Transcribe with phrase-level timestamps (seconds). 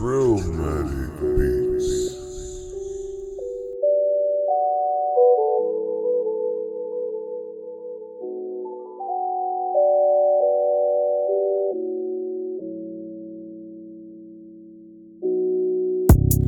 [0.00, 2.16] TrillMatic Beats.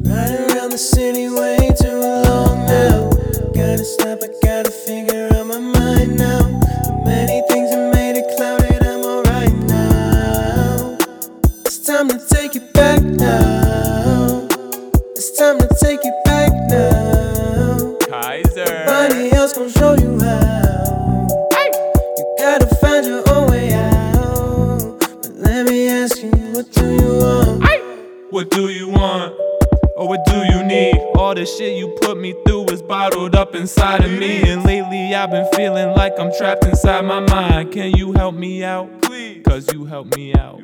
[0.03, 3.11] Right around the city way too long now.
[3.53, 4.62] Gotta stop, I gotta.
[19.63, 21.29] Nobody else show you how.
[22.19, 24.99] You gotta find your own way out.
[24.99, 27.65] But let me ask you, what do you want?
[28.31, 29.35] What do you want?
[29.97, 30.99] Or what do you need?
[31.15, 34.51] All the shit you put me through is bottled up inside of me.
[34.51, 37.71] And lately I've been feeling like I'm trapped inside my mind.
[37.71, 39.03] Can you help me out?
[39.03, 39.43] Please.
[39.45, 40.61] Cause you help me out.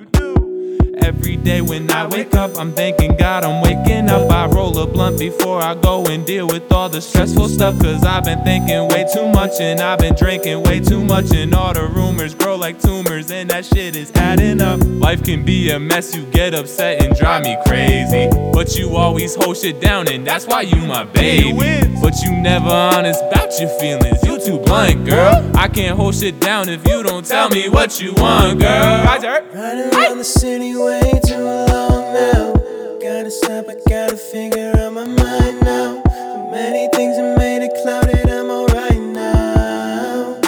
[0.97, 4.31] Every day when I wake up, I'm thanking God I'm waking up.
[4.31, 7.78] I roll a blunt before I go and deal with all the stressful stuff.
[7.81, 11.33] Cause I've been thinking way too much and I've been drinking way too much.
[11.34, 14.81] And all the rumors grow like tumors, and that shit is adding up.
[14.84, 18.28] Life can be a mess, you get upset and drive me crazy.
[18.53, 21.88] But you always hold shit down, and that's why you my baby.
[22.09, 24.25] But you never honest about your feelings.
[24.25, 25.53] You too blunt, girl.
[25.55, 29.05] I can't hold shit down if you don't tell me what you want, girl.
[29.05, 29.45] Roger.
[29.53, 32.55] Riding around the city way too long now.
[33.03, 36.03] Gotta stop, I gotta figure out my mind now.
[36.03, 40.41] Too many things have made it clouded, I'm alright now.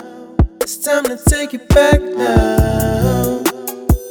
[0.62, 3.42] It's time to take it back now.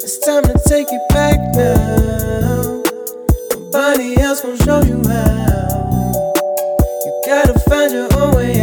[0.04, 2.84] It's time to take it back now.
[3.56, 5.79] Nobody else will show you how.
[7.30, 8.59] Gotta find your own way